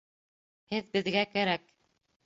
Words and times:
Һеҙ 0.75 0.89
беҙгә 0.97 1.27
кәрәк 1.37 1.71